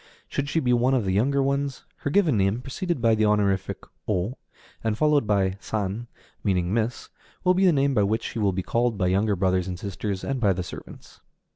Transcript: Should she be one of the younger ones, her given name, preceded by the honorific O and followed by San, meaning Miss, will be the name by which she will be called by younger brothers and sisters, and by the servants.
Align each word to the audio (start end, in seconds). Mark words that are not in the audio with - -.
Should 0.27 0.49
she 0.49 0.59
be 0.59 0.73
one 0.73 0.95
of 0.95 1.03
the 1.05 1.11
younger 1.13 1.43
ones, 1.43 1.83
her 1.97 2.09
given 2.09 2.35
name, 2.35 2.61
preceded 2.63 3.03
by 3.03 3.13
the 3.13 3.25
honorific 3.27 3.83
O 4.07 4.35
and 4.83 4.97
followed 4.97 5.27
by 5.27 5.57
San, 5.59 6.07
meaning 6.43 6.73
Miss, 6.73 7.09
will 7.43 7.53
be 7.53 7.67
the 7.67 7.71
name 7.71 7.93
by 7.93 8.01
which 8.01 8.23
she 8.23 8.39
will 8.39 8.51
be 8.51 8.63
called 8.63 8.97
by 8.97 9.05
younger 9.05 9.35
brothers 9.35 9.67
and 9.67 9.77
sisters, 9.77 10.23
and 10.23 10.39
by 10.39 10.53
the 10.53 10.63
servants. 10.63 11.19